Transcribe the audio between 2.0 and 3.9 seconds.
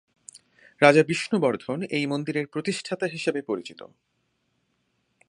মন্দিরের প্রতিষ্ঠাতা হিসেবে পরিচিত।